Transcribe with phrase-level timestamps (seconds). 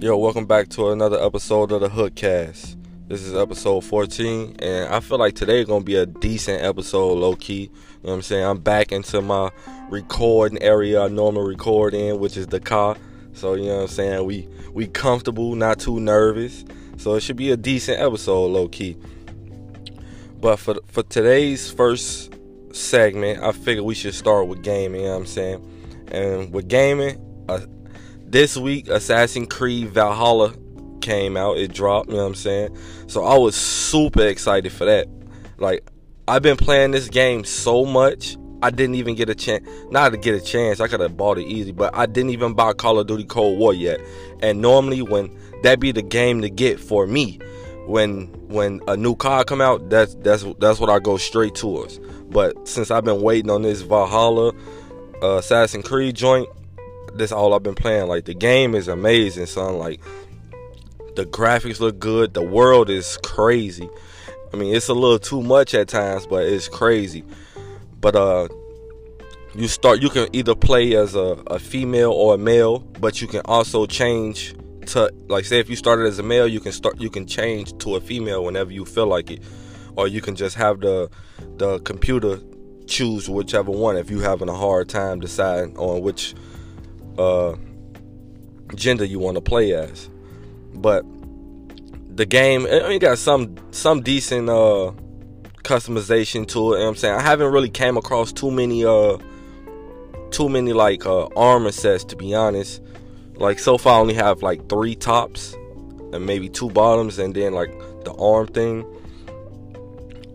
[0.00, 2.74] Yo, welcome back to another episode of the Hookcast.
[3.08, 7.18] This is episode 14, and I feel like today is gonna be a decent episode,
[7.18, 7.64] low key.
[7.64, 8.42] You know what I'm saying?
[8.42, 9.50] I'm back into my
[9.90, 12.96] recording area I normally record in, which is the car.
[13.34, 14.24] So you know what I'm saying?
[14.24, 16.64] We we comfortable, not too nervous.
[16.96, 18.96] So it should be a decent episode, low key.
[20.40, 22.32] But for for today's first
[22.72, 25.02] segment, I figured we should start with gaming.
[25.02, 26.06] You know what I'm saying?
[26.10, 27.18] And with gaming,
[28.30, 30.54] this week Assassin's Creed Valhalla
[31.00, 31.58] came out.
[31.58, 32.76] It dropped, you know what I'm saying?
[33.06, 35.08] So I was super excited for that.
[35.58, 35.88] Like
[36.28, 40.16] I've been playing this game so much, I didn't even get a chance not to
[40.16, 40.80] get a chance.
[40.80, 43.58] I could have bought it easy, but I didn't even buy Call of Duty Cold
[43.58, 44.00] War yet.
[44.42, 47.40] And normally when that be the game to get for me,
[47.86, 51.98] when when a new car come out, that's that's that's what I go straight towards.
[52.30, 54.52] But since I've been waiting on this Valhalla
[55.22, 56.48] uh, Assassin's Creed joint,
[57.14, 58.08] this all I've been playing.
[58.08, 59.78] Like the game is amazing, son.
[59.78, 60.00] Like
[61.16, 62.34] the graphics look good.
[62.34, 63.88] The world is crazy.
[64.52, 67.24] I mean, it's a little too much at times, but it's crazy.
[68.00, 68.48] But uh,
[69.54, 70.00] you start.
[70.00, 73.86] You can either play as a, a female or a male, but you can also
[73.86, 74.54] change
[74.86, 77.00] to like say if you started as a male, you can start.
[77.00, 79.42] You can change to a female whenever you feel like it,
[79.96, 81.10] or you can just have the
[81.56, 82.40] the computer
[82.86, 86.34] choose whichever one if you're having a hard time deciding on which
[87.20, 87.56] uh,
[88.74, 90.08] gender you want to play as.
[90.74, 91.04] But
[92.16, 94.92] the game, it got some some decent uh,
[95.62, 96.78] customization to it.
[96.78, 99.18] You know I'm saying I haven't really came across too many uh
[100.30, 102.82] too many like uh, armor sets to be honest.
[103.34, 105.54] Like so far, I only have like three tops
[106.12, 107.70] and maybe two bottoms, and then like
[108.04, 108.84] the arm thing.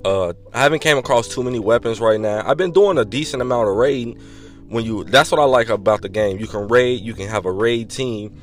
[0.03, 2.47] Uh, I haven't came across too many weapons right now.
[2.47, 4.19] I've been doing a decent amount of raiding
[4.67, 6.39] when you that's what I like about the game.
[6.39, 8.35] You can raid, you can have a raid team,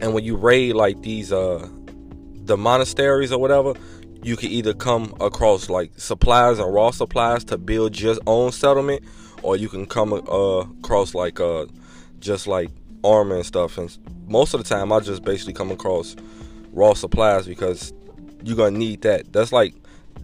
[0.00, 1.68] and when you raid like these uh
[2.44, 3.74] the monasteries or whatever,
[4.22, 9.02] you can either come across like supplies and raw supplies to build your own settlement,
[9.42, 11.66] or you can come uh, across like uh
[12.20, 12.70] just like
[13.04, 13.78] armor and stuff.
[13.78, 13.96] And
[14.26, 16.16] most of the time, I just basically come across
[16.72, 17.92] raw supplies because
[18.42, 19.32] you're gonna need that.
[19.32, 19.74] That's like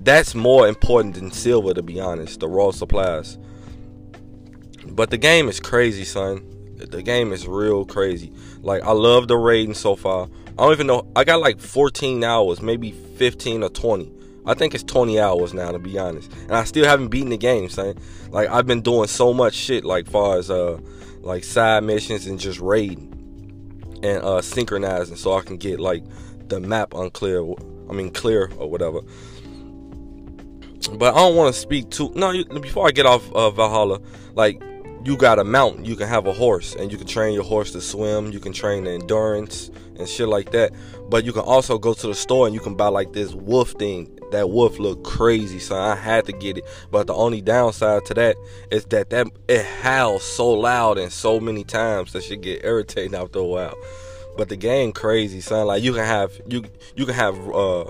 [0.00, 2.40] that's more important than silver to be honest.
[2.40, 3.38] The raw supplies.
[4.94, 6.50] But the game is crazy, son.
[6.76, 8.32] The game is real crazy.
[8.62, 10.28] Like I love the raiding so far.
[10.56, 11.06] I don't even know.
[11.16, 14.12] I got like 14 hours, maybe 15 or 20.
[14.46, 16.30] I think it's 20 hours now, to be honest.
[16.42, 17.96] And I still haven't beaten the game, son.
[18.30, 20.78] Like I've been doing so much shit, like far as uh,
[21.22, 23.10] like side missions and just raiding
[24.02, 26.04] and uh synchronizing, so I can get like
[26.48, 27.44] the map unclear.
[27.88, 29.00] I mean clear or whatever.
[30.92, 32.12] But I don't want to speak too.
[32.14, 34.00] No, before I get off uh, Valhalla,
[34.34, 34.62] like
[35.04, 37.72] you got a mountain, you can have a horse, and you can train your horse
[37.72, 38.32] to swim.
[38.32, 40.72] You can train the endurance and shit like that.
[41.10, 43.72] But you can also go to the store and you can buy like this wolf
[43.72, 44.18] thing.
[44.32, 46.64] That wolf look crazy, so I had to get it.
[46.90, 48.36] But the only downside to that
[48.70, 53.14] is that that it howls so loud and so many times that should get irritating
[53.14, 53.76] after a while.
[54.36, 55.66] But the game crazy, son.
[55.66, 56.64] Like you can have you
[56.96, 57.84] you can have uh,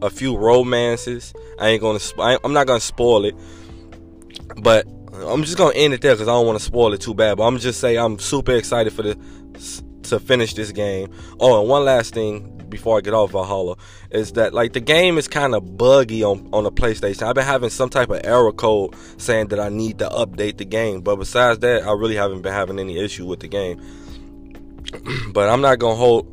[0.00, 1.34] a few romances.
[1.58, 1.98] I ain't gonna.
[2.18, 3.34] I I'm not gonna spoil it,
[4.56, 4.86] but
[5.26, 7.36] I'm just gonna end it there because I don't want to spoil it too bad.
[7.36, 9.16] But I'm just say I'm super excited for the
[10.04, 11.10] to finish this game.
[11.38, 13.76] Oh, and one last thing before I get off Valhalla
[14.10, 17.22] is that like the game is kind of buggy on on the PlayStation.
[17.22, 20.64] I've been having some type of error code saying that I need to update the
[20.64, 23.80] game, but besides that, I really haven't been having any issue with the game.
[25.32, 26.26] but I'm not gonna hold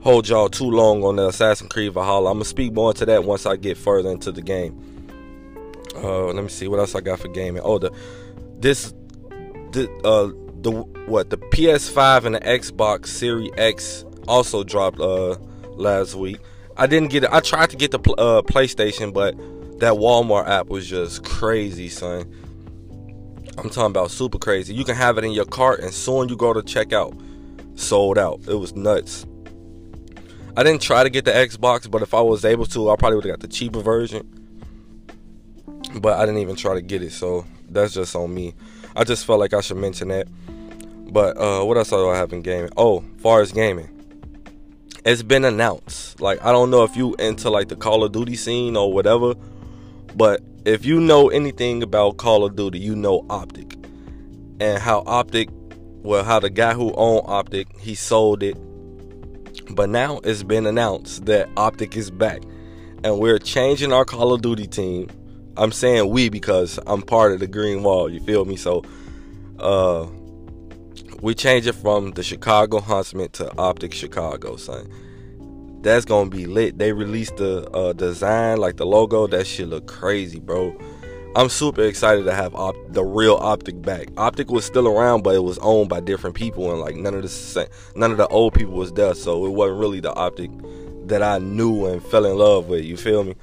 [0.00, 2.30] hold y'all too long on the Assassin's Creed Valhalla.
[2.30, 4.93] I'm gonna speak more into that once I get further into the game.
[5.94, 7.62] Uh, let me see what else I got for gaming.
[7.64, 7.92] Oh, the
[8.58, 8.92] this
[9.72, 10.28] the uh
[10.62, 10.70] the
[11.06, 15.36] what the PS5 and the Xbox Series X also dropped uh
[15.76, 16.40] last week.
[16.76, 17.30] I didn't get it.
[17.32, 19.36] I tried to get the uh, PlayStation, but
[19.78, 22.32] that Walmart app was just crazy, son.
[23.56, 24.74] I'm talking about super crazy.
[24.74, 27.16] You can have it in your cart, and soon you go to checkout,
[27.78, 28.40] sold out.
[28.48, 29.24] It was nuts.
[30.56, 33.16] I didn't try to get the Xbox, but if I was able to, I probably
[33.16, 34.28] would have got the cheaper version.
[35.94, 38.54] But I didn't even try to get it, so that's just on me.
[38.96, 40.26] I just felt like I should mention that.
[41.12, 42.70] But uh, what else do I have in gaming?
[42.76, 43.88] Oh, far as gaming,
[45.04, 46.20] it's been announced.
[46.20, 49.34] Like I don't know if you into like the Call of Duty scene or whatever,
[50.16, 53.74] but if you know anything about Call of Duty, you know Optic
[54.60, 55.48] and how Optic,
[56.02, 58.56] well, how the guy who owned Optic, he sold it
[59.70, 62.42] but now it's been announced that Optic is back
[63.02, 65.08] and we're changing our Call of Duty team.
[65.56, 68.56] I'm saying we because I'm part of the Green Wall, you feel me?
[68.56, 68.84] So
[69.58, 70.06] uh
[71.20, 74.92] we change it from the Chicago Huntsmen to Optic Chicago, son.
[75.80, 76.78] That's gonna be lit.
[76.78, 79.26] They released the uh, design, like the logo.
[79.26, 80.76] That shit look crazy, bro.
[81.36, 84.08] I'm super excited to have op- the real Optic back.
[84.16, 87.22] Optic was still around, but it was owned by different people, and like none of
[87.22, 90.50] the none of the old people was there, so it wasn't really the Optic
[91.06, 92.84] that I knew and fell in love with.
[92.84, 93.34] You feel me?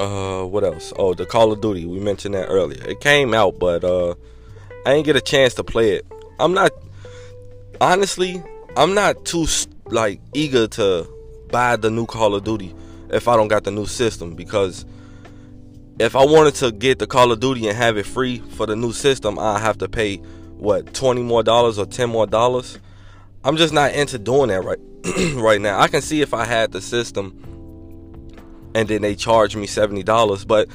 [0.00, 0.94] Uh, what else?
[0.96, 1.84] Oh, the Call of Duty.
[1.84, 2.82] We mentioned that earlier.
[2.88, 4.14] It came out, but uh,
[4.86, 6.06] I didn't get a chance to play it.
[6.38, 6.72] I'm not
[7.82, 8.42] honestly.
[8.78, 9.46] I'm not too
[9.88, 11.06] like eager to
[11.50, 12.74] buy the new Call of Duty
[13.10, 14.86] if I don't got the new system because
[15.98, 18.76] if I wanted to get the Call of Duty and have it free for the
[18.76, 20.16] new system, I have to pay
[20.56, 22.78] what 20 more dollars or 10 more dollars.
[23.44, 24.78] I'm just not into doing that right
[25.34, 25.78] right now.
[25.78, 27.49] I can see if I had the system
[28.74, 30.68] and then they charge me $70, but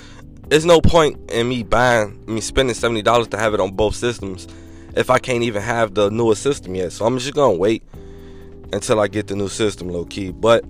[0.47, 4.47] there's no point in me buying me spending $70 to have it on both systems
[4.95, 6.91] if I can't even have the newest system yet.
[6.91, 7.83] So I'm just to wait
[8.71, 10.31] until I get the new system low key.
[10.31, 10.65] But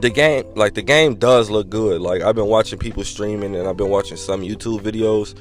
[0.00, 2.00] the game, like the game, does look good.
[2.00, 5.34] Like I've been watching people streaming, and I've been watching some YouTube videos.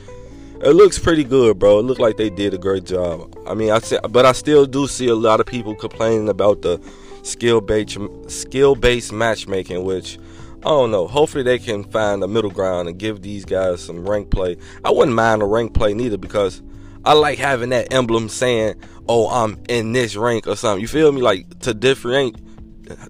[0.64, 1.80] It looks pretty good, bro.
[1.80, 3.38] It looked like they did a great job.
[3.46, 6.62] I mean, I say, but I still do see a lot of people complaining about
[6.62, 6.82] the
[7.24, 10.18] skill based skill based matchmaking, which
[10.66, 11.06] I don't know.
[11.06, 14.58] Hopefully they can find a middle ground and give these guys some rank play.
[14.84, 16.64] I wouldn't mind a rank play neither because
[17.06, 20.82] I like having that emblem saying, "Oh, I'm in this rank" or something.
[20.82, 21.22] You feel me?
[21.22, 22.42] Like to differentiate.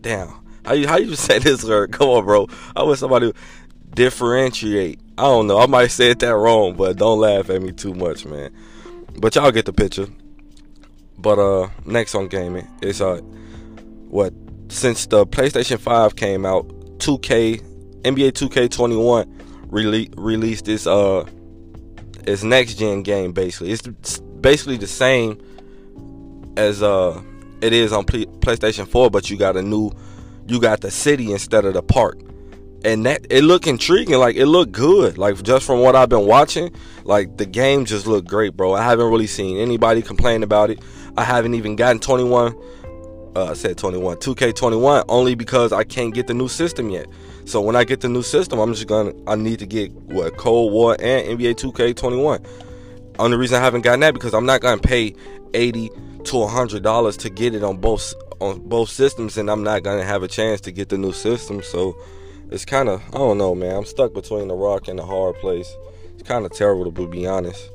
[0.01, 0.33] Damn,
[0.65, 1.93] how you how you say this word?
[1.93, 2.49] Come on, bro.
[2.75, 3.31] I wish somebody
[3.93, 4.99] differentiate.
[5.17, 5.57] I don't know.
[5.57, 8.53] I might say it that wrong, but don't laugh at me too much, man.
[9.17, 10.07] But y'all get the picture.
[11.17, 13.21] But uh, next on gaming is uh,
[14.09, 14.33] what
[14.67, 17.61] since the PlayStation 5 came out, 2K
[18.03, 19.25] NBA 2K21
[19.69, 21.25] rele- released this uh
[22.27, 23.71] it's next gen game basically.
[23.71, 25.39] It's basically the same
[26.57, 27.21] as uh
[27.61, 29.91] it is on Play- PlayStation 4, but you got a new
[30.47, 32.19] you got the city instead of the park.
[32.83, 35.17] And that it looked intriguing, like it looked good.
[35.17, 36.71] Like just from what I've been watching,
[37.03, 38.73] like the game just looked great, bro.
[38.73, 40.79] I haven't really seen anybody complain about it.
[41.17, 42.55] I haven't even gotten 21
[43.35, 47.07] uh, said 21, 2K21 only because I can't get the new system yet.
[47.45, 50.37] So when I get the new system, I'm just gonna I need to get what
[50.37, 52.45] Cold War and NBA 2K21.
[53.19, 55.13] Only reason I haven't gotten that because I'm not gonna pay
[55.53, 55.89] 80
[56.25, 60.03] to hundred dollars to get it on both on both systems, and I'm not gonna
[60.03, 61.61] have a chance to get the new system.
[61.61, 61.95] So
[62.51, 63.75] it's kind of I don't know, man.
[63.75, 65.71] I'm stuck between the rock and the hard place.
[66.13, 67.69] It's kind of terrible to be honest.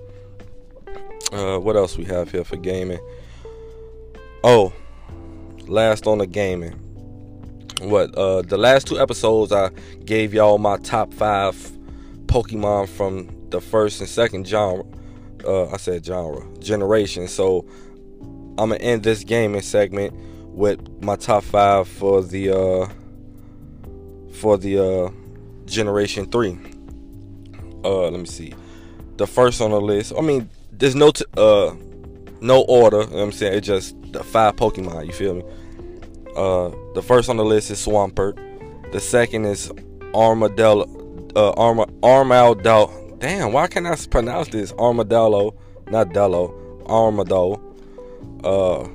[1.32, 2.98] Uh, what else we have here for gaming?
[4.42, 4.72] Oh,
[5.70, 6.72] last on the gaming.
[7.80, 9.70] What uh the last two episodes I
[10.04, 11.54] gave y'all my top five
[12.26, 14.84] Pokemon from the first and second genre.
[15.46, 17.26] Uh, I said genre generation.
[17.28, 17.66] So
[18.58, 20.14] I'm gonna end this gaming segment
[20.48, 22.88] with my top five for the uh
[24.34, 25.10] for the uh
[25.64, 26.58] generation three.
[27.82, 28.52] Uh, let me see.
[29.16, 30.12] The first on the list.
[30.16, 31.74] I mean, there's no t- uh
[32.42, 33.02] no order.
[33.02, 35.06] You know I'm saying it's just the five Pokemon.
[35.06, 35.44] You feel me?
[36.36, 38.38] Uh, the first on the list is Swampert.
[38.92, 39.70] The second is
[40.14, 40.86] Armadillo.
[41.36, 43.16] Uh, Arma Armadillo.
[43.18, 44.72] Damn, why can't I pronounce this?
[44.72, 45.54] Armadillo,
[45.90, 46.54] not Dello.
[46.86, 47.60] Armadillo.
[48.42, 48.88] Uh,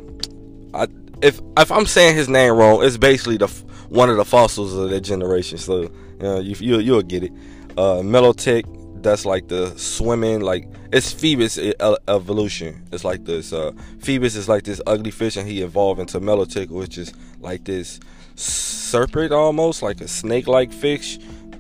[0.74, 0.88] I,
[1.22, 3.48] if if I'm saying his name wrong, it's basically the
[3.90, 5.58] one of the fossils of that generation.
[5.58, 5.90] So you
[6.20, 7.32] know, you, you you'll get it.
[7.78, 8.66] Uh, Milotic,
[9.06, 11.74] that's like the swimming like it's Feebas
[12.08, 12.84] evolution.
[12.92, 13.54] It's like this.
[13.54, 17.64] Uh, Feebas is like this ugly fish, and he evolved into Milotic, which is like
[17.66, 18.00] this
[18.36, 21.18] serpent almost, like a snake-like fish,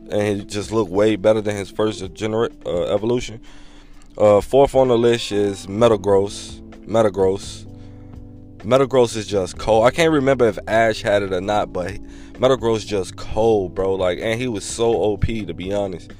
[0.09, 3.39] and he just looked way better than his first gener- uh, evolution.
[4.17, 6.61] Uh, fourth on the list is Metagross.
[6.87, 7.65] Metagross.
[8.59, 9.85] Metagross is just cold.
[9.85, 11.93] I can't remember if Ash had it or not, but
[12.33, 13.93] Metagross just cold, bro.
[13.93, 16.11] Like, and he was so OP to be honest.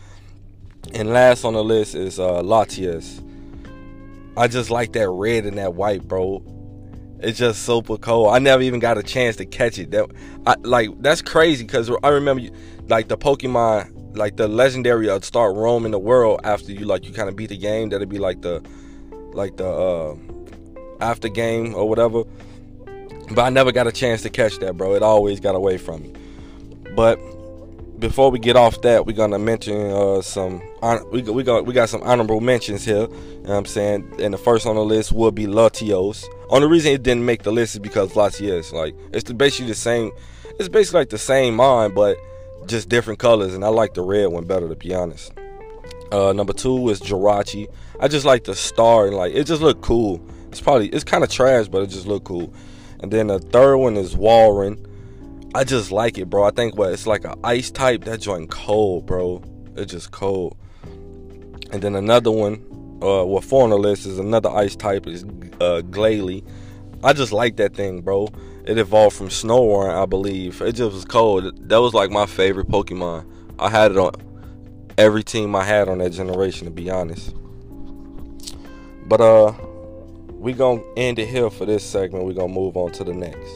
[0.96, 3.22] And last on the list is uh, Latias.
[4.38, 6.42] I just like that red and that white, bro.
[7.20, 8.30] It's just super cool.
[8.30, 9.92] I never even got a chance to catch it.
[9.92, 10.10] That,
[10.48, 12.44] I, like that's crazy because I remember,
[12.88, 17.14] like the Pokemon, like the legendary would start roaming the world after you like you
[17.14, 17.90] kind of beat the game.
[17.90, 18.64] That'd be like the,
[19.34, 20.16] like the uh,
[21.02, 22.24] after game or whatever.
[23.32, 24.96] But I never got a chance to catch that, bro.
[24.96, 26.14] It always got away from me.
[26.96, 27.20] But
[28.00, 30.62] before we get off that, we're gonna mention uh, some.
[31.12, 33.02] We we got we got some honorable mentions here.
[33.02, 36.26] You know what I'm saying, and the first on the list will be Latios.
[36.50, 40.12] Only reason it didn't make the list is because Latios, like it's basically the same.
[40.60, 42.18] It's basically like the same mine, but
[42.68, 43.54] just different colors.
[43.54, 45.34] And I like the red one better, to be honest.
[46.12, 47.68] Uh, number two is Jirachi.
[48.00, 50.22] I just like the star and like it just looked cool.
[50.50, 52.54] It's probably it's kind of trash, but it just look cool.
[53.00, 54.86] And then the third one is Walrein.
[55.56, 56.44] I just like it, bro.
[56.44, 58.04] I think what it's like an ice type.
[58.04, 59.42] That joint cold, bro.
[59.78, 60.58] It's just cold.
[61.72, 62.56] And then another one,
[63.02, 66.44] uh, what four on the list is another ice type is uh, Glalie.
[67.06, 68.28] I just like that thing, bro.
[68.66, 70.62] It evolved from Snorunt, I believe.
[70.62, 71.70] It just was cold.
[71.70, 73.26] That was like my favorite Pokemon.
[73.58, 74.12] I had it on
[74.98, 77.34] every team I had on that generation, to be honest.
[79.08, 79.54] But uh,
[80.34, 82.26] we gonna end it here for this segment.
[82.26, 83.54] We gonna move on to the next.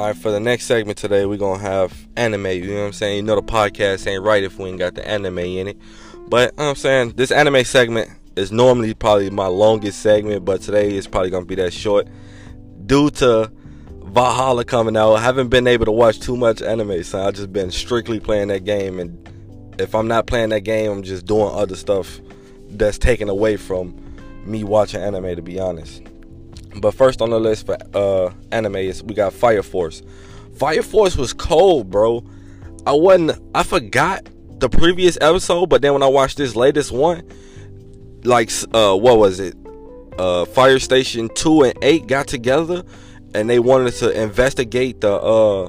[0.00, 2.46] All right, for the next segment today, we're gonna have anime.
[2.46, 3.16] You know what I'm saying?
[3.16, 5.76] You know the podcast ain't right if we ain't got the anime in it.
[6.26, 10.46] But you know what I'm saying this anime segment is normally probably my longest segment,
[10.46, 12.08] but today is probably gonna be that short
[12.86, 13.52] due to
[14.04, 15.16] Valhalla coming out.
[15.16, 18.48] I haven't been able to watch too much anime, so I've just been strictly playing
[18.48, 18.98] that game.
[19.00, 19.28] And
[19.78, 22.22] if I'm not playing that game, I'm just doing other stuff
[22.70, 23.94] that's taken away from
[24.46, 25.36] me watching anime.
[25.36, 26.09] To be honest.
[26.76, 30.02] But first on the list for uh, anime is we got Fire Force.
[30.56, 32.24] Fire Force was cold, bro.
[32.86, 33.42] I wasn't.
[33.54, 37.26] I forgot the previous episode, but then when I watched this latest one,
[38.24, 39.56] like uh, what was it?
[40.18, 42.84] Uh, Fire Station two and eight got together,
[43.34, 45.68] and they wanted to investigate the uh,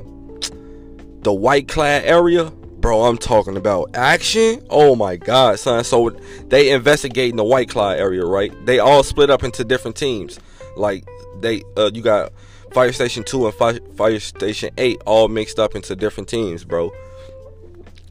[1.22, 2.52] the white clad area.
[2.52, 4.66] Bro, I'm talking about action.
[4.70, 5.84] Oh my god, son.
[5.84, 6.10] So
[6.48, 8.54] they investigating the white clad area, right?
[8.66, 10.40] They all split up into different teams.
[10.76, 11.06] Like
[11.40, 12.32] they, uh, you got
[12.72, 16.92] Fire Station Two and Fire, Fire Station Eight all mixed up into different teams, bro.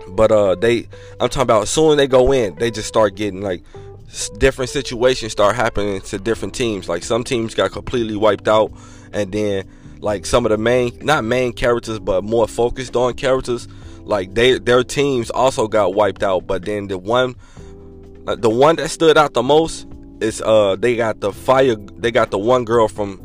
[0.08, 0.88] But uh, they,
[1.20, 3.62] I'm talking about as soon as they go in, they just start getting like
[4.38, 6.88] different situations start happening to different teams.
[6.88, 8.72] Like some teams got completely wiped out,
[9.12, 9.68] and then
[10.00, 13.68] like some of the main, not main characters, but more focused on characters,
[14.02, 16.46] like they their teams also got wiped out.
[16.46, 17.36] But then the one,
[18.26, 19.86] uh, the one that stood out the most
[20.20, 23.22] it's uh they got the fire they got the one girl from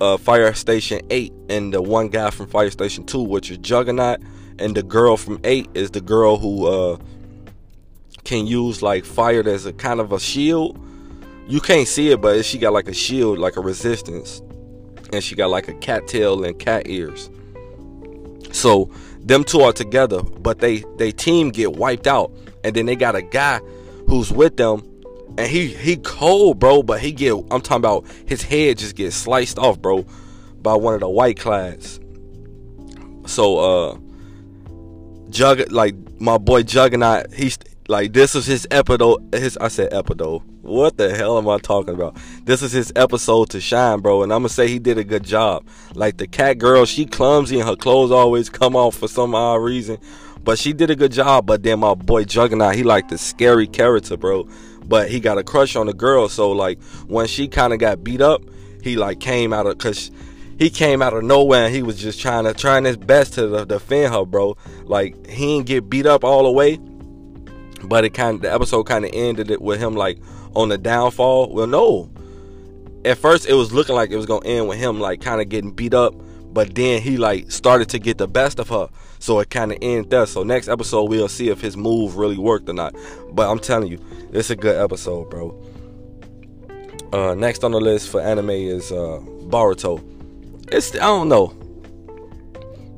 [0.00, 4.20] uh fire station 8 and the one guy from fire station 2 which is juggernaut
[4.58, 6.98] and the girl from 8 is the girl who uh
[8.24, 10.78] can use like fire as a kind of a shield.
[11.46, 14.40] You can't see it but she got like a shield like a resistance
[15.12, 17.30] and she got like a cat tail and cat ears.
[18.52, 22.32] So them two are together but they they team get wiped out
[22.64, 23.58] and then they got a guy
[24.08, 24.82] who's with them
[25.36, 26.82] and he he cold, bro.
[26.82, 30.04] But he get I'm talking about his head just get sliced off, bro,
[30.62, 32.00] by one of the white clads.
[33.26, 33.98] So uh,
[35.30, 39.34] Jug like my boy Juggernaut, he's like this is his episode.
[39.34, 40.42] His I said episode.
[40.62, 42.16] What the hell am I talking about?
[42.44, 44.22] This is his episode to shine, bro.
[44.22, 45.66] And I'm gonna say he did a good job.
[45.94, 49.56] Like the cat girl, she clumsy and her clothes always come off for some odd
[49.56, 49.98] reason.
[50.42, 51.46] But she did a good job.
[51.46, 54.48] But then my boy Juggernaut, he like the scary character, bro
[54.86, 56.28] but he got a crush on the girl.
[56.28, 58.42] So like when she kind of got beat up,
[58.82, 60.10] he like came out of because
[60.58, 63.64] he came out of nowhere and he was just trying to trying his best to
[63.64, 64.56] defend her, bro.
[64.84, 66.78] Like he didn't get beat up all the way,
[67.82, 70.18] but it kind the episode kind of ended it with him like
[70.54, 71.52] on the downfall.
[71.52, 72.10] Well, no.
[73.04, 75.48] At first, it was looking like it was gonna end with him like kind of
[75.48, 76.14] getting beat up,
[76.52, 78.88] but then he like started to get the best of her.
[79.24, 80.26] So it kind of ends there.
[80.26, 82.94] So next episode we'll see if his move really worked or not.
[83.32, 83.98] But I'm telling you,
[84.34, 85.58] it's a good episode, bro.
[87.10, 90.04] Uh, next on the list for anime is uh, Boruto.
[90.70, 91.54] It's I don't know.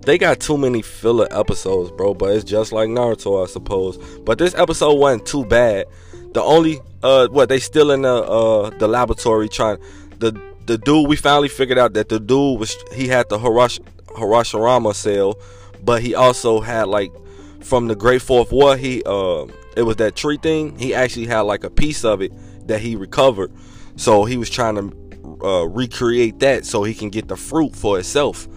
[0.01, 2.13] They got too many filler episodes, bro.
[2.13, 3.97] But it's just like Naruto, I suppose.
[4.25, 5.87] But this episode wasn't too bad.
[6.33, 9.79] The only uh, what they still in the uh the laboratory trying
[10.19, 10.33] the
[10.65, 13.79] the dude we finally figured out that the dude was he had the Harash,
[14.17, 15.39] Harashirama cell
[15.87, 17.13] but he also had like
[17.61, 18.77] from the Great Fourth War.
[18.77, 20.77] He uh, it was that tree thing.
[20.79, 22.33] He actually had like a piece of it
[22.67, 23.53] that he recovered.
[23.95, 27.99] So he was trying to uh, recreate that so he can get the fruit for
[27.99, 28.49] itself.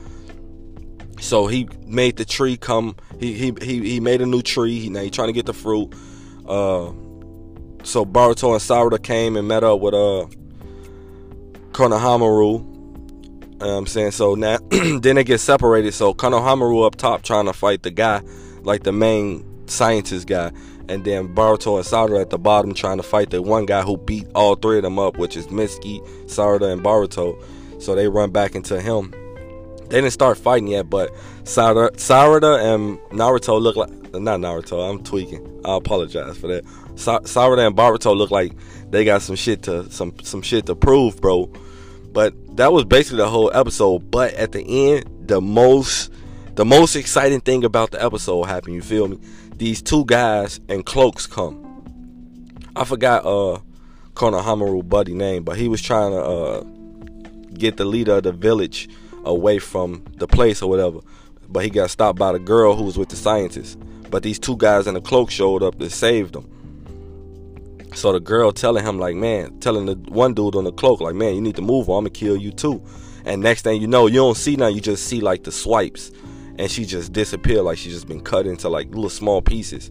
[1.22, 2.96] So he made the tree come.
[3.20, 4.80] He he he, he made a new tree.
[4.80, 5.94] He, now he's trying to get the fruit.
[6.48, 6.92] Uh,
[7.84, 10.26] so Boruto and Sarada came and met up with uh
[11.74, 12.79] Konohamaru
[13.62, 14.12] I'm saying?
[14.12, 15.94] So now then they get separated.
[15.94, 18.22] So Konohamaru up top trying to fight the guy,
[18.62, 20.52] like the main scientist guy.
[20.88, 23.98] And then Boruto and Sarada at the bottom trying to fight the one guy who
[23.98, 27.40] beat all three of them up, which is Mitsuki, Sarada, and Boruto.
[27.80, 29.14] So they run back into him.
[29.90, 31.12] They didn't start fighting yet, but
[31.44, 34.88] Sarada, and Naruto look like not Naruto.
[34.88, 35.62] I'm tweaking.
[35.66, 36.64] I apologize for that.
[36.96, 38.54] Sarada and Boruto look like
[38.92, 41.52] they got some shit to some some shit to prove, bro.
[42.12, 44.12] But that was basically the whole episode.
[44.12, 46.12] But at the end, the most,
[46.56, 48.76] the most exciting thing about the episode happened.
[48.76, 49.20] You feel me?
[49.56, 51.66] These two guys in cloaks come.
[52.76, 53.60] I forgot uh
[54.14, 56.64] Konohamaru buddy name, but he was trying to uh
[57.54, 58.90] get the leader of the village
[59.26, 61.00] away from the place or whatever.
[61.50, 63.76] But he got stopped by the girl who was with the scientists.
[64.10, 66.50] But these two guys in the cloak showed up to save him.
[67.94, 71.16] So the girl telling him like, man, telling the one dude on the cloak like,
[71.16, 72.84] man, you need to move or I'm gonna kill you too.
[73.26, 76.12] And next thing you know, you don't see nothing, you just see like the swipes.
[76.58, 79.90] And she just disappeared like she just been cut into like little small pieces.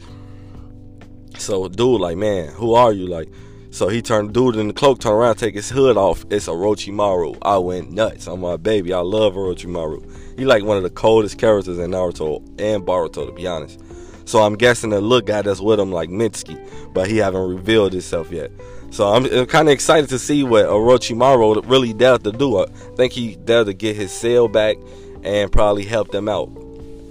[1.38, 3.06] So dude like, man, who are you?
[3.06, 3.28] Like,
[3.70, 6.24] so he turned dude in the cloak, turn around, take his hood off.
[6.30, 7.38] It's a Orochimaru.
[7.42, 8.92] I went nuts on my baby.
[8.92, 10.38] I love Orochimaru.
[10.38, 13.80] He like one of the coldest characters in Naruto and Boruto, to be honest.
[14.28, 16.58] So I'm guessing the look guy that's with him like Mitsuki,
[16.92, 18.50] but he haven't revealed himself yet.
[18.90, 22.58] So I'm, kind of excited to see what Orochimaru really dared to do.
[22.58, 24.76] I think he dared to get his cell back
[25.22, 26.50] and probably help them out.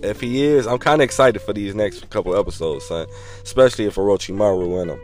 [0.04, 3.08] If he is, I'm kind of excited for these next couple episodes, son.
[3.42, 5.00] Especially if Orochimaru win them.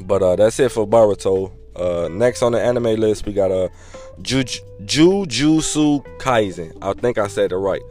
[0.00, 1.52] But uh, that's it for Boruto.
[1.76, 3.68] Uh, next on the anime list, we got a uh,
[4.22, 6.78] Juj- Jujutsu Kaisen.
[6.80, 7.82] I think I said it right.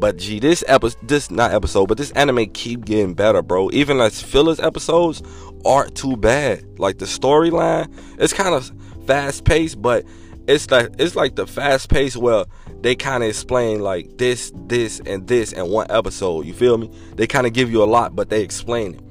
[0.00, 3.70] But gee, this episode, this not episode, but this anime keep getting better, bro.
[3.72, 5.22] Even as fillers episodes
[5.64, 6.64] aren't too bad.
[6.78, 8.72] Like the storyline, it's kind of
[9.06, 10.06] fast paced, but
[10.48, 12.46] it's like it's like the fast pace where
[12.80, 16.46] they kind of explain like this, this, and this in one episode.
[16.46, 16.90] You feel me?
[17.16, 19.02] They kind of give you a lot, but they explain it.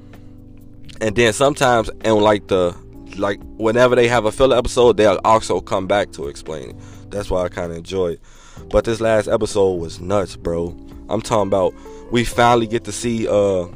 [1.00, 2.76] And then sometimes, and like the
[3.16, 6.76] like whenever they have a filler episode, they'll also come back to explain it.
[7.10, 8.20] That's why I kind of enjoy it.
[8.68, 10.76] But this last episode was nuts, bro.
[11.08, 11.74] I'm talking about
[12.12, 13.66] we finally get to see uh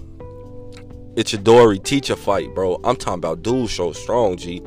[1.85, 2.81] teach a fight, bro.
[2.85, 4.63] I'm talking about dude so strong, G.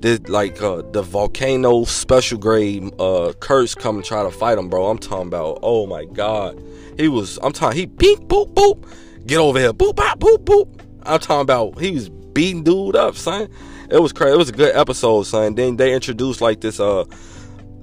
[0.00, 4.68] This like uh the volcano special grade uh curse come and try to fight him,
[4.68, 4.86] bro.
[4.86, 6.62] I'm talking about oh my god.
[6.98, 8.86] He was I'm talking he beep boop boop.
[9.26, 9.72] Get over here.
[9.72, 10.80] Boop bop boop boop.
[11.02, 13.48] I'm talking about he was beating dude up, son.
[13.90, 14.34] It was crazy.
[14.34, 15.54] It was a good episode, son.
[15.54, 17.04] Then they introduced like this uh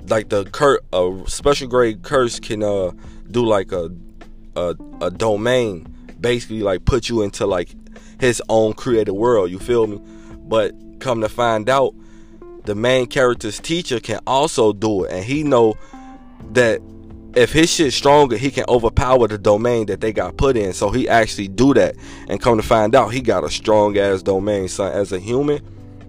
[0.08, 2.92] like the cur a special grade curse can uh
[3.32, 3.90] do like a
[4.56, 5.88] a, a domain
[6.20, 7.70] basically like put you into like
[8.20, 10.00] his own created world you feel me?
[10.46, 11.94] But come to find out
[12.66, 15.76] the main character's teacher can also do it and he know
[16.52, 16.82] that
[17.36, 20.72] if his shit's stronger he can overpower the domain that they got put in.
[20.74, 21.96] So he actually do that.
[22.28, 24.92] And come to find out he got a strong ass domain son.
[24.92, 25.62] As a human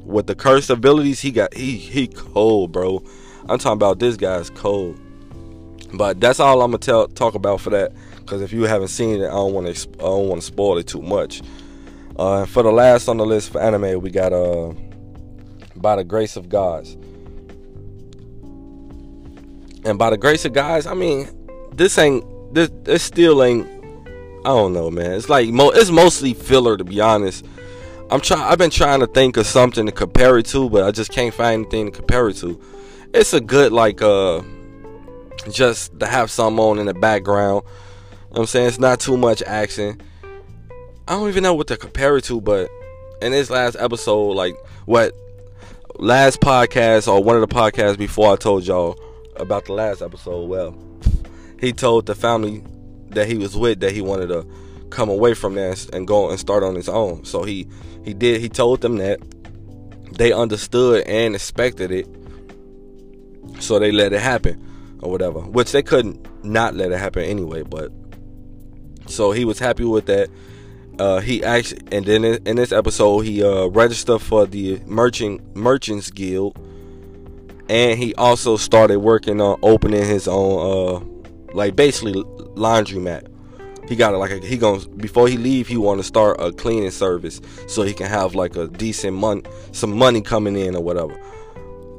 [0.04, 3.02] with the curse abilities he got he he cold bro
[3.48, 4.98] I'm talking about this guy's cold.
[5.92, 7.92] But that's all I'm gonna tell talk about for that.
[8.16, 10.78] Because if you haven't seen it, I don't want to I don't want to spoil
[10.78, 11.42] it too much.
[12.16, 14.72] Uh, for the last on the list for anime, we got uh,
[15.76, 16.96] by the grace of gods.
[19.85, 21.28] And by the grace of guys, I mean
[21.72, 23.68] this ain't this this still ain't.
[24.46, 25.12] I don't know, man.
[25.12, 27.46] It's like mo- it's mostly filler to be honest.
[28.11, 28.42] I'm trying.
[28.42, 31.33] I've been trying to think of something to compare it to, but I just can't
[31.33, 32.61] find anything to compare it to
[33.14, 34.42] it's a good like uh
[35.50, 37.64] just to have some on in the background.
[38.31, 40.03] You know I'm saying it's not too much action.
[41.07, 42.70] I don't even know what to compare it to, but
[43.22, 45.12] in this last episode, like what
[45.96, 48.98] last podcast or one of the podcasts before I told y'all
[49.37, 50.77] about the last episode, well,
[51.61, 52.64] he told the family
[53.11, 54.44] that he was with that he wanted to
[54.90, 57.24] come away from that and go and start on his own.
[57.24, 57.68] So he
[58.05, 58.40] he did.
[58.40, 59.20] He told them that
[60.11, 62.09] they understood and expected it
[63.60, 67.62] so they let it happen or whatever, which they couldn't not let it happen anyway.
[67.62, 67.92] But
[69.06, 70.30] so he was happy with that.
[70.98, 76.10] Uh, he actually, and then in, this episode, he uh, registered for the merchant merchants
[76.10, 76.56] guild,
[77.68, 82.22] and he also started working on opening his own, uh, like basically
[82.54, 83.28] laundromat.
[83.88, 85.66] He got it like a, he goes before he leave.
[85.66, 89.48] He want to start a cleaning service so he can have like a decent month,
[89.74, 91.20] some money coming in or whatever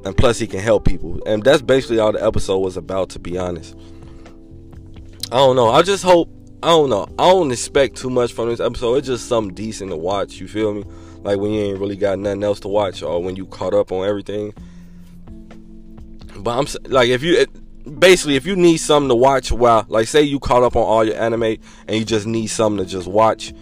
[0.05, 1.21] and plus he can help people.
[1.25, 3.75] And that's basically all the episode was about to be honest.
[5.31, 5.69] I don't know.
[5.69, 6.29] I just hope
[6.63, 7.07] i don't know.
[7.19, 8.95] I don't expect too much from this episode.
[8.95, 10.83] It's just something decent to watch you feel me?
[11.21, 13.91] Like when you ain't really got nothing else to watch or when you caught up
[13.91, 14.53] on everything.
[16.37, 17.45] But i'm like if you eh,
[17.99, 21.03] basically if you need something to watch while like say you caught up on all
[21.03, 23.53] your anime and you just need something to just watch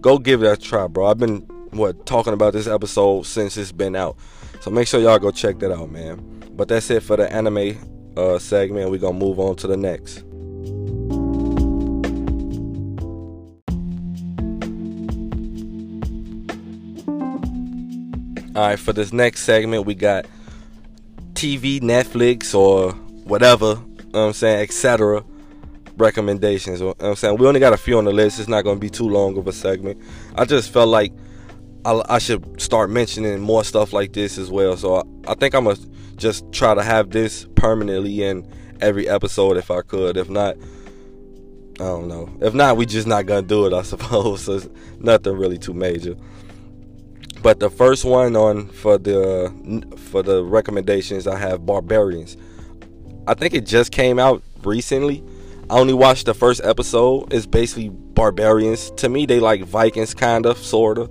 [0.00, 1.06] go give it a try bro.
[1.06, 1.38] I've been
[1.70, 4.16] what talking about this episode since it's been out
[4.60, 6.20] so make sure y'all go check that out, man.
[6.52, 7.78] But that's it for the anime
[8.16, 8.90] uh, segment.
[8.90, 10.22] We're gonna move on to the next.
[18.56, 20.24] All right, for this next segment, we got
[21.34, 22.92] TV, Netflix, or
[23.24, 23.66] whatever.
[23.66, 25.22] You know what I'm saying, etc.
[25.98, 26.80] recommendations.
[26.80, 28.38] You know I'm saying we only got a few on the list.
[28.38, 30.00] It's not going to be too long of a segment.
[30.34, 31.12] I just felt like
[31.86, 34.76] I, I should start mentioning more stuff like this as well.
[34.76, 35.78] So I, I think I'm gonna
[36.16, 38.44] just try to have this permanently in
[38.80, 40.16] every episode if I could.
[40.16, 40.56] If not,
[41.76, 42.28] I don't know.
[42.40, 43.72] If not, we just not gonna do it.
[43.72, 44.42] I suppose.
[44.42, 44.68] So it's
[44.98, 46.16] nothing really too major.
[47.40, 49.52] But the first one on for the
[50.10, 52.36] for the recommendations, I have Barbarians.
[53.28, 55.22] I think it just came out recently.
[55.70, 57.32] I only watched the first episode.
[57.32, 58.90] It's basically Barbarians.
[58.92, 61.08] To me, they like Vikings, kind of, sorta.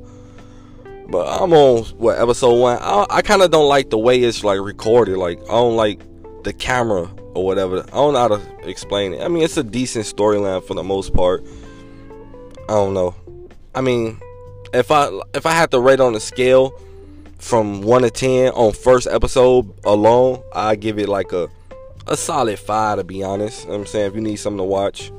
[1.08, 2.78] But I'm on what episode one.
[2.82, 5.18] I, I kind of don't like the way it's like recorded.
[5.18, 6.02] Like I don't like
[6.44, 7.80] the camera or whatever.
[7.80, 9.22] I don't know how to explain it.
[9.22, 11.46] I mean, it's a decent storyline for the most part.
[12.68, 13.16] I don't know.
[13.76, 14.20] I mean,
[14.74, 16.74] if I if I had to rate on a scale
[17.38, 21.50] from one to ten on first episode alone, I give it like a
[22.08, 23.64] a solid five to be honest.
[23.64, 25.12] You know I'm saying if you need something to watch,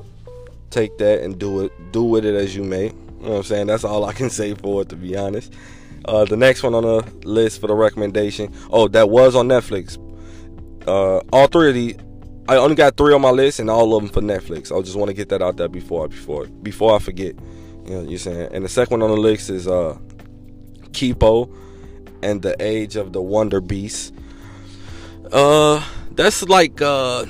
[0.71, 1.93] take that and do it.
[1.93, 2.93] Do with it as you may.
[3.19, 3.67] You know what I'm saying?
[3.67, 5.53] That's all I can say for it to be honest.
[6.05, 8.53] Uh, the next one on the list for the recommendation.
[8.71, 9.99] Oh, that was on Netflix.
[10.87, 11.97] Uh, all three of these,
[12.49, 14.77] I only got three on my list, and all of them for Netflix.
[14.77, 17.35] I just want to get that out there before before before I forget.
[17.85, 18.51] You know, what you're saying.
[18.53, 19.99] And the second one on the list is uh,
[20.91, 21.53] Kipo
[22.23, 24.15] and the Age of the Wonder Beast.
[25.33, 27.27] Uh, that's like uh,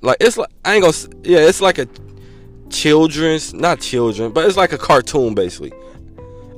[0.00, 1.88] like it's like I ain't gonna yeah, it's like a
[2.72, 5.72] children's not children, but it's like a cartoon basically.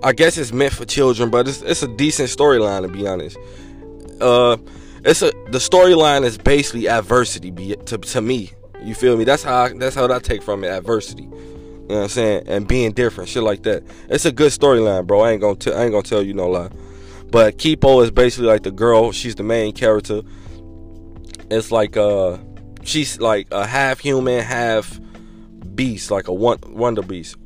[0.03, 3.37] I guess it's meant for children, but it's it's a decent storyline to be honest.
[4.21, 4.57] Uh,
[5.05, 8.53] it's a the storyline is basically adversity be, to to me.
[8.83, 9.25] You feel me?
[9.25, 11.25] That's how I, that's how I take from it adversity.
[11.25, 11.31] You
[11.91, 12.45] know what I'm saying?
[12.47, 13.83] And being different, shit like that.
[14.09, 15.21] It's a good storyline, bro.
[15.21, 16.71] I ain't gonna I ain't gonna tell you no lie.
[17.31, 19.11] But Kipo is basically like the girl.
[19.13, 20.23] She's the main character.
[21.51, 22.39] It's like uh,
[22.85, 25.01] she's like a half human, half
[25.75, 27.37] beast, like a wonder beast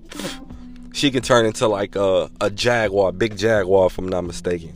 [0.98, 4.74] she can turn into like a, a jaguar, big jaguar, if I'm not mistaken.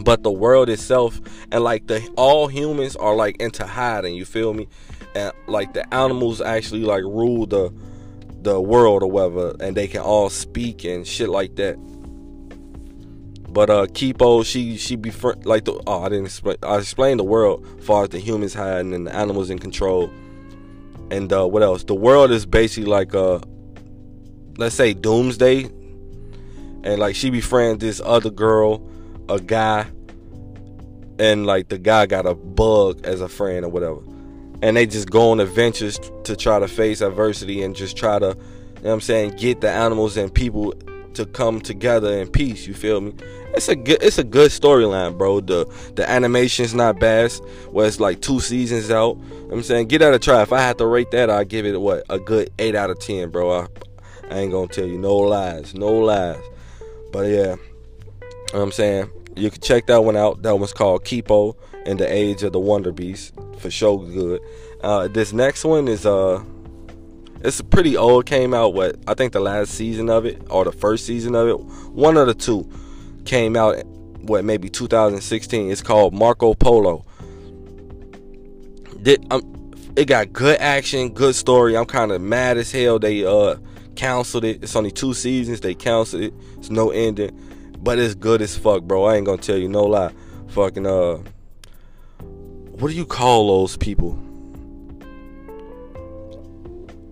[0.00, 4.14] But the world itself and like the all humans are like into hiding.
[4.14, 4.68] You feel me?
[5.16, 7.72] And like the animals actually like rule the
[8.42, 11.76] the world or whatever, and they can all speak and shit like that.
[13.48, 15.10] But uh, Kipo, she she be
[15.42, 18.94] like the oh I didn't explain I explained the world far as the humans hiding
[18.94, 20.12] and the animals in control.
[21.10, 21.84] And uh, what else?
[21.84, 23.40] The world is basically like uh
[24.58, 28.86] let's say Doomsday, and like she befriends this other girl,
[29.28, 29.86] a guy,
[31.18, 34.00] and like the guy got a bug as a friend or whatever.
[34.60, 38.26] And they just go on adventures to try to face adversity and just try to,
[38.26, 38.40] you know
[38.82, 40.74] what I'm saying, get the animals and people
[41.18, 42.68] to come together in peace.
[42.68, 43.12] You feel me?
[43.52, 45.40] It's a good, it's a good storyline, bro.
[45.40, 47.32] The the animation's not bad.
[47.72, 49.18] Where it's like two seasons out.
[49.50, 50.42] I'm saying, get out a try.
[50.42, 53.00] If I had to rate that, I'd give it what a good eight out of
[53.00, 53.50] ten, bro.
[53.50, 53.66] I,
[54.30, 56.40] I ain't gonna tell you no lies, no lies.
[57.12, 57.56] But yeah,
[58.54, 60.42] I'm saying you can check that one out.
[60.42, 64.40] That one's called Kipo and the Age of the Wonder Beast for sure good.
[64.82, 66.44] Uh, this next one is uh
[67.42, 68.26] it's a pretty old.
[68.26, 71.48] Came out what I think the last season of it or the first season of
[71.48, 71.60] it.
[71.90, 72.68] One of the two
[73.24, 73.84] came out
[74.22, 75.70] what maybe 2016.
[75.70, 77.04] It's called Marco Polo.
[79.02, 81.76] Did um, it got good action, good story.
[81.76, 82.98] I'm kind of mad as hell.
[82.98, 83.56] They uh
[83.94, 84.62] canceled it.
[84.62, 85.60] It's only two seasons.
[85.60, 86.34] They canceled it.
[86.56, 87.36] It's no ending,
[87.82, 89.04] but it's good as fuck, bro.
[89.04, 90.12] I ain't gonna tell you no lie.
[90.48, 91.18] Fucking uh,
[92.78, 94.18] what do you call those people?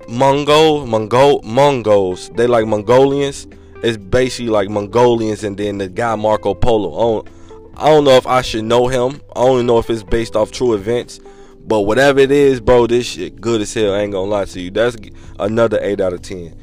[0.09, 2.31] Mongol, Mongol, Mongols.
[2.31, 3.47] They like Mongolians.
[3.83, 6.95] It's basically like Mongolians, and then the guy Marco Polo.
[6.95, 7.29] I don't,
[7.77, 9.21] I don't know if I should know him.
[9.35, 11.21] I only know if it's based off true events.
[11.67, 13.95] But whatever it is, bro, this shit good as hell.
[13.95, 14.71] I ain't gonna lie to you.
[14.71, 14.97] That's
[15.41, 16.57] another eight out of ten.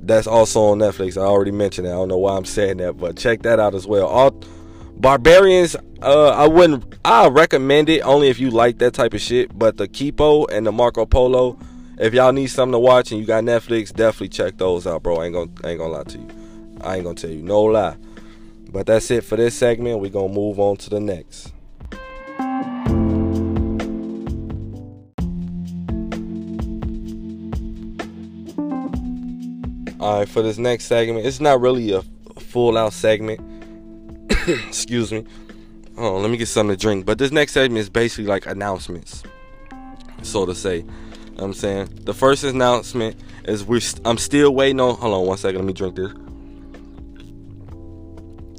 [0.00, 1.16] That's also on Netflix.
[1.16, 1.90] I already mentioned it.
[1.90, 4.06] I don't know why I'm saying that, but check that out as well.
[4.06, 4.30] All
[4.96, 6.94] Barbarians, uh, I wouldn't.
[7.04, 9.58] I recommend it only if you like that type of shit.
[9.58, 11.58] But the Kipo and the Marco Polo,
[11.98, 15.16] if y'all need something to watch and you got Netflix, definitely check those out, bro.
[15.16, 16.28] I ain't gonna, I ain't gonna lie to you.
[16.80, 17.96] I ain't gonna tell you no lie.
[18.70, 20.00] But that's it for this segment.
[20.00, 21.52] We're gonna move on to the next.
[30.00, 32.02] All right, for this next segment, it's not really a
[32.38, 33.40] full out segment.
[34.48, 35.24] Excuse me.
[35.96, 37.06] Oh, let me get something to drink.
[37.06, 39.22] But this next segment is basically like announcements,
[40.22, 40.84] so to say.
[41.38, 43.80] I'm saying the first announcement is we're.
[43.80, 44.96] St- I'm still waiting on.
[44.96, 45.58] Hold on one second.
[45.58, 46.12] Let me drink this.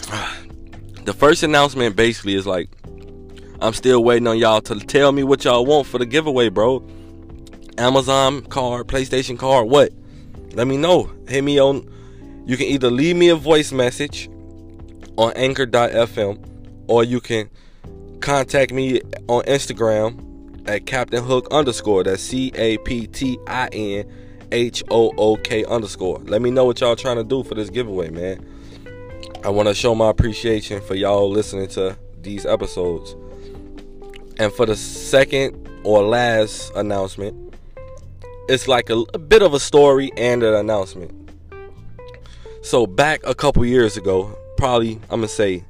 [1.05, 2.67] The first announcement basically is like,
[3.61, 6.83] I'm still waiting on y'all to tell me what y'all want for the giveaway, bro.
[7.77, 9.91] Amazon card, PlayStation card, what?
[10.53, 11.11] Let me know.
[11.27, 11.87] Hit me on.
[12.47, 14.31] You can either leave me a voice message
[15.15, 16.43] on Anchor.fm,
[16.87, 17.51] or you can
[18.19, 20.24] contact me on Instagram
[20.67, 22.03] at Captain Hook underscore.
[22.03, 24.11] That's C A P T I N
[24.51, 26.19] H O O K underscore.
[26.25, 28.45] Let me know what y'all trying to do for this giveaway, man.
[29.43, 33.15] I want to show my appreciation for y'all listening to these episodes.
[34.37, 37.55] And for the second or last announcement,
[38.49, 41.11] it's like a, a bit of a story and an announcement.
[42.63, 45.63] So back a couple years ago, probably I'm gonna say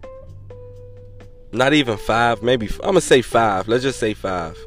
[1.52, 3.68] not even five, maybe I'm gonna say five.
[3.68, 4.58] Let's just say five.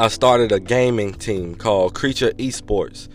[0.00, 3.08] I started a gaming team called Creature Esports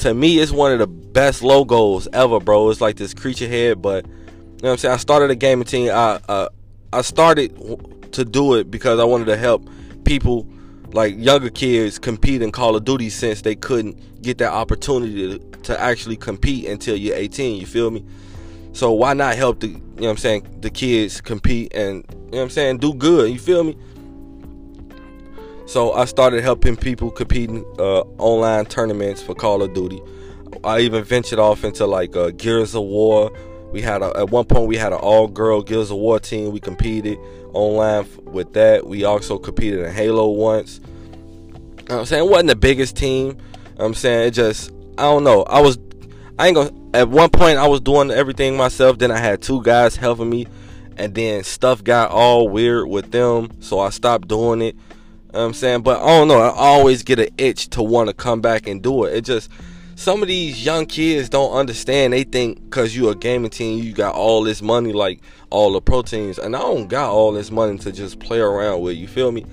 [0.00, 2.70] to me, it's one of the best logos ever, bro.
[2.70, 4.18] It's like this creature head, but you know
[4.60, 4.94] what I'm saying.
[4.94, 5.90] I started a gaming team.
[5.90, 6.48] I uh,
[6.92, 9.68] I started to do it because I wanted to help
[10.04, 10.48] people
[10.92, 15.58] like younger kids compete in Call of Duty since they couldn't get that opportunity to,
[15.62, 17.60] to actually compete until you're 18.
[17.60, 18.04] You feel me?
[18.72, 22.16] So why not help the you know what I'm saying the kids compete and you
[22.16, 23.30] know what I'm saying do good?
[23.30, 23.76] You feel me?
[25.70, 30.02] So I started helping people competing uh, online tournaments for Call of Duty.
[30.64, 33.30] I even ventured off into like uh, Gears of War.
[33.70, 36.50] We had a, at one point we had an all-girl Gears of War team.
[36.50, 37.18] We competed
[37.52, 38.84] online with that.
[38.84, 40.80] We also competed in Halo once.
[41.88, 43.38] I'm saying it wasn't the biggest team.
[43.78, 45.44] I'm saying it just I don't know.
[45.44, 45.78] I was
[46.36, 48.98] I ain't gonna at one point I was doing everything myself.
[48.98, 50.48] Then I had two guys helping me,
[50.96, 54.76] and then stuff got all weird with them, so I stopped doing it.
[55.32, 56.40] Know I'm saying, but I don't know.
[56.40, 59.14] I always get an itch to want to come back and do it.
[59.14, 59.50] It just
[59.94, 62.12] some of these young kids don't understand.
[62.12, 65.80] They think because you a gaming team, you got all this money, like all the
[65.80, 68.96] proteins, and I don't got all this money to just play around with.
[68.96, 69.44] You feel me?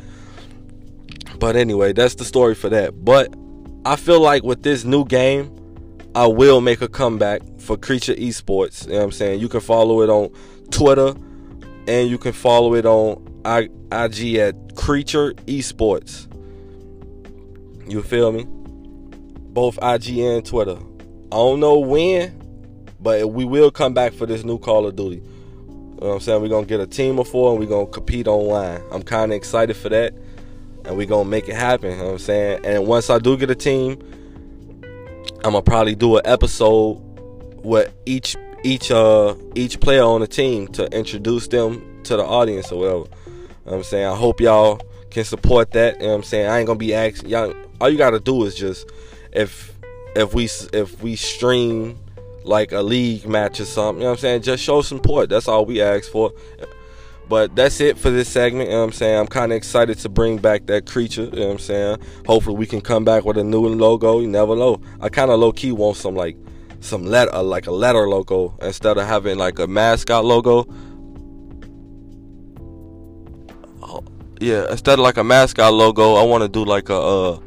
[1.40, 3.04] But anyway, that's the story for that.
[3.04, 3.36] But
[3.86, 5.54] I feel like with this new game,
[6.16, 8.86] I will make a comeback for Creature Esports.
[8.86, 9.40] You know what I'm saying?
[9.40, 10.32] You can follow it on
[10.72, 11.14] Twitter
[11.88, 16.28] and you can follow it on IG at Creature Esports.
[17.90, 18.46] You feel me?
[19.54, 20.78] Both IG and Twitter.
[21.32, 22.42] I don't know when,
[23.00, 25.18] but we will come back for this new Call of Duty.
[25.18, 25.24] You
[26.02, 26.42] know what I'm saying?
[26.42, 28.82] We're going to get a team of four and we're going to compete online.
[28.92, 30.14] I'm kind of excited for that.
[30.86, 31.92] And we're going to make it happen.
[31.92, 32.66] You know what I'm saying?
[32.66, 34.00] And once I do get a team,
[35.44, 37.02] I'm going to probably do an episode
[37.64, 42.72] with each each uh each player on the team to introduce them to the audience
[42.72, 43.27] or whatever.
[43.68, 46.00] I'm saying I hope y'all can support that.
[46.02, 46.50] You know I'm saying?
[46.50, 48.90] I ain't gonna be asking y'all all you gotta do is just
[49.32, 49.78] if
[50.16, 51.98] if we if we stream
[52.44, 54.42] like a league match or something, you know what I'm saying?
[54.42, 55.30] Just show support.
[55.30, 56.32] That's all we ask for.
[57.30, 58.70] But that's it for this segment.
[58.70, 59.20] You know what I'm saying?
[59.20, 61.26] I'm kind of excited to bring back that creature.
[61.26, 61.98] You know what I'm saying?
[62.26, 64.22] Hopefully, we can come back with a new logo.
[64.22, 64.80] You never know.
[65.02, 66.38] I kind of low key want some like
[66.80, 70.68] some letter, like a letter logo instead of having like a mascot logo.
[74.40, 77.40] Yeah, instead of like a mascot logo, I want to do like a uh,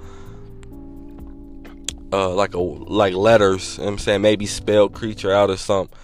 [2.12, 3.78] uh, like a like letters.
[3.78, 5.96] You know I'm saying maybe spell creature out or something.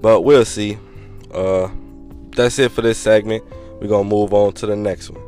[0.00, 0.78] But we'll see.
[1.32, 1.68] Uh,
[2.30, 3.44] that's it for this segment.
[3.80, 5.22] We're gonna move on to the next one.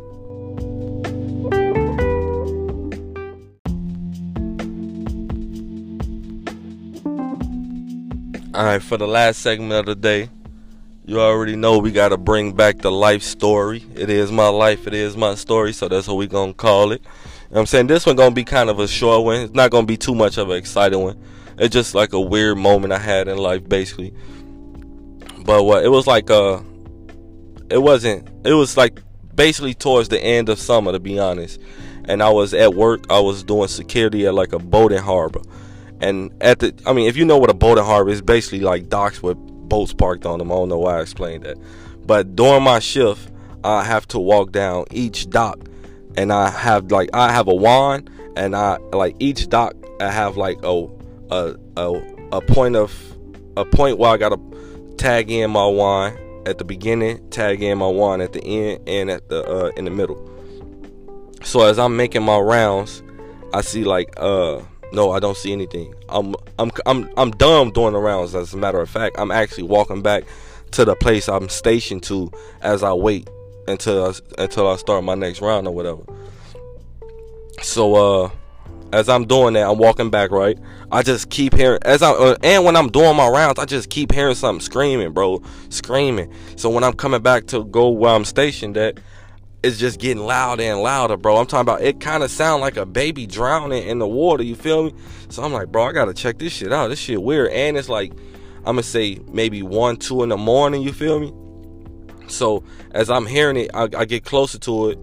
[8.54, 10.30] All right, for the last segment of the day,
[11.06, 13.84] you already know we got to bring back the life story.
[13.94, 17.02] It is my life, it is my story, so that's what we to call it.
[17.02, 17.88] You know I'm saying?
[17.88, 19.40] This one to be kind of a short one.
[19.42, 21.22] It's not to be too much of an exciting one.
[21.58, 24.14] It's just like a weird moment I had in life, basically.
[25.44, 25.84] But what?
[25.84, 26.60] It was like, uh,
[27.70, 29.00] it wasn't, it was like
[29.34, 31.60] basically towards the end of summer, to be honest.
[32.06, 35.42] And I was at work, I was doing security at like a boating harbor.
[36.00, 38.88] And at the, I mean, if you know what a boating harbor is, basically like
[38.88, 39.38] docks with
[39.74, 40.52] boats parked on them.
[40.52, 41.58] I don't know why I explained that.
[42.06, 43.28] But during my shift,
[43.64, 45.58] I have to walk down each dock,
[46.16, 50.36] and I have like I have a wand, and I like each dock I have
[50.36, 50.86] like a
[51.30, 52.92] a a, a point of
[53.56, 54.38] a point where I gotta
[54.96, 59.10] tag in my wand at the beginning, tag in my wand at the end, and
[59.10, 60.30] at the uh, in the middle.
[61.42, 63.02] So as I'm making my rounds,
[63.52, 64.60] I see like uh
[64.94, 65.94] no, I don't see anything.
[66.08, 68.34] I'm I'm I'm I'm done doing the rounds.
[68.34, 70.24] As a matter of fact, I'm actually walking back
[70.72, 72.30] to the place I'm stationed to
[72.62, 73.28] as I wait
[73.68, 76.02] until I, until I start my next round or whatever.
[77.62, 78.30] So uh
[78.92, 80.56] as I'm doing that, I'm walking back right.
[80.92, 83.90] I just keep hearing as I uh, and when I'm doing my rounds, I just
[83.90, 86.32] keep hearing something screaming, bro, screaming.
[86.56, 88.98] So when I'm coming back to go where I'm stationed at,
[89.64, 91.38] it's just getting louder and louder, bro.
[91.38, 94.42] I'm talking about it kind of sound like a baby drowning in the water.
[94.42, 94.94] You feel me?
[95.30, 96.88] So I'm like, bro, I gotta check this shit out.
[96.88, 98.12] This shit weird, and it's like
[98.58, 100.82] I'm gonna say maybe one, two in the morning.
[100.82, 101.32] You feel me?
[102.28, 104.98] So as I'm hearing it, I, I get closer to it,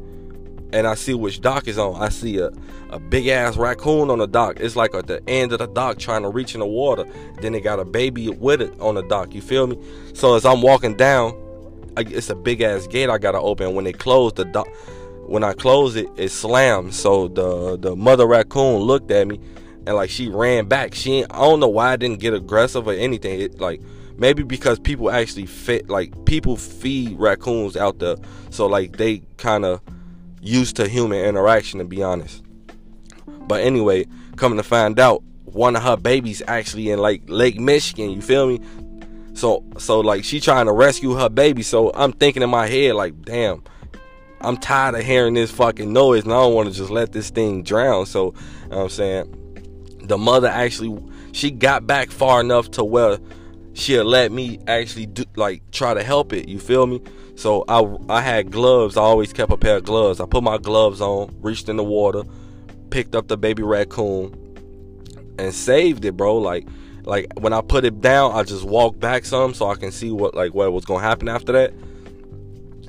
[0.73, 1.99] and I see which dock is on.
[1.99, 2.51] I see a
[2.91, 4.59] a big ass raccoon on the dock.
[4.59, 7.05] It's like at the end of the dock trying to reach in the water.
[7.41, 9.33] Then they got a baby with it on the dock.
[9.33, 9.81] You feel me?
[10.13, 11.33] So as I'm walking down
[11.97, 13.75] it's a big ass gate I gotta open.
[13.75, 14.71] When they close the do-
[15.25, 16.95] when I close it, it slams.
[16.95, 19.39] So the the mother raccoon looked at me
[19.85, 20.93] and like she ran back.
[20.93, 23.39] She I don't know why I didn't get aggressive or anything.
[23.39, 23.81] It, like
[24.17, 28.17] maybe because people actually fit like people feed raccoons out there,
[28.49, 29.81] so like they kind of
[30.41, 32.43] used to human interaction to be honest.
[33.47, 34.05] But anyway,
[34.37, 38.11] coming to find out, one of her babies actually in like Lake Michigan.
[38.11, 38.61] You feel me?
[39.41, 41.63] So so like she trying to rescue her baby.
[41.63, 43.63] So I'm thinking in my head like, damn,
[44.39, 47.31] I'm tired of hearing this fucking noise and I don't want to just let this
[47.31, 48.05] thing drown.
[48.05, 50.95] So you know I'm saying the mother actually
[51.31, 53.17] she got back far enough to where
[53.73, 56.47] she'll let me actually do like try to help it.
[56.47, 57.01] You feel me?
[57.35, 58.95] So I I had gloves.
[58.95, 60.19] I always kept a pair of gloves.
[60.19, 62.21] I put my gloves on, reached in the water,
[62.91, 64.37] picked up the baby raccoon,
[65.39, 66.37] and saved it, bro.
[66.37, 66.67] Like
[67.03, 70.11] like when I put it down, I just walk back some so I can see
[70.11, 71.73] what like what was gonna happen after that.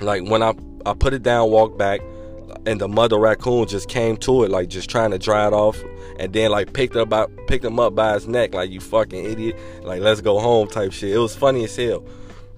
[0.00, 2.00] Like when I I put it down, walk back,
[2.66, 5.82] and the mother raccoon just came to it, like just trying to dry it off,
[6.18, 9.24] and then like picked up by picked him up by his neck, like you fucking
[9.24, 11.10] idiot, like let's go home type shit.
[11.10, 12.04] It was funny as hell.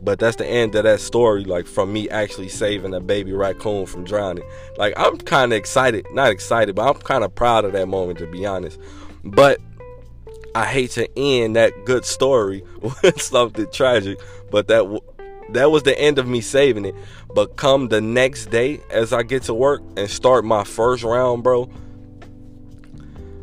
[0.03, 3.87] But that's the end of that story, like from me actually saving a baby raccoon
[3.87, 4.45] from drowning.
[4.77, 8.19] Like I'm kind of excited, not excited, but I'm kind of proud of that moment
[8.19, 8.79] to be honest.
[9.25, 9.61] But
[10.55, 12.63] I hate to end that good story
[13.03, 15.01] with something tragic, but that
[15.51, 16.95] that was the end of me saving it.
[17.35, 21.43] But come the next day, as I get to work and start my first round,
[21.43, 21.69] bro,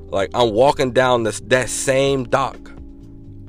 [0.08, 2.71] like I'm walking down this that same dock.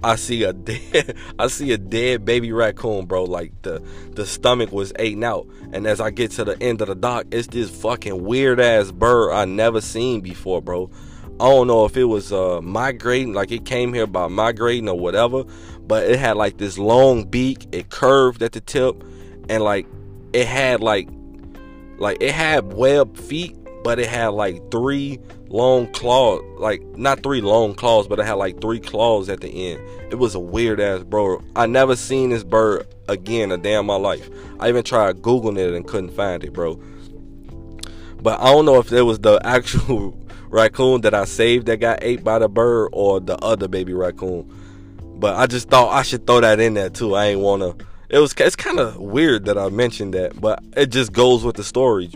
[0.04, 3.24] I see a dead, I see a dead baby raccoon, bro.
[3.24, 6.88] Like the the stomach was eating out, and as I get to the end of
[6.88, 10.90] the dock, it's this fucking weird ass bird I never seen before, bro.
[11.40, 14.98] I don't know if it was uh, migrating, like it came here by migrating or
[14.98, 15.44] whatever,
[15.86, 17.66] but it had like this long beak.
[17.72, 19.02] It curved at the tip,
[19.48, 19.86] and like
[20.32, 21.08] it had like
[21.98, 25.18] like it had web feet, but it had like three
[25.48, 29.72] long claws, like not three long claws, but it had like three claws at the
[29.72, 29.80] end.
[30.10, 31.42] It was a weird ass bro.
[31.56, 34.28] I never seen this bird again a day in my life.
[34.60, 36.80] I even tried googling it and couldn't find it, bro.
[38.22, 40.12] But I don't know if it was the actual
[40.52, 44.48] raccoon that I saved that got ate by the bird or the other baby raccoon.
[45.16, 47.14] But I just thought I should throw that in there too.
[47.14, 47.74] I ain't wanna.
[48.10, 51.56] It was it's kind of weird that I mentioned that, but it just goes with
[51.56, 52.10] the story.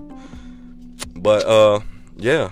[1.16, 1.80] But uh,
[2.16, 2.50] yeah,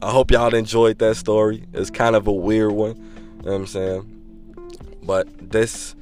[0.00, 1.64] I hope y'all enjoyed that story.
[1.72, 2.96] It's kind of a weird one.
[2.96, 4.10] You know what I'm saying?
[5.02, 5.96] But this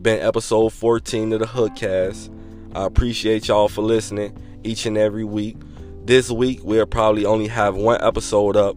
[0.00, 2.34] been episode 14 of the Hookcast.
[2.74, 5.56] I appreciate y'all for listening each and every week.
[6.10, 8.76] This week we'll probably only have one episode up,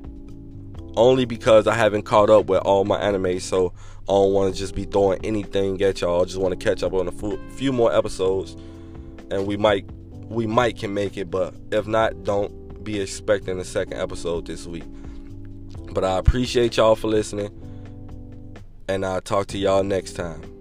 [0.96, 3.40] only because I haven't caught up with all my anime.
[3.40, 6.22] So I don't want to just be throwing anything at y'all.
[6.22, 8.56] I just want to catch up on a few more episodes,
[9.32, 9.90] and we might
[10.30, 11.32] we might can make it.
[11.32, 14.86] But if not, don't be expecting a second episode this week.
[15.92, 17.50] But I appreciate y'all for listening,
[18.88, 20.53] and I'll talk to y'all next time.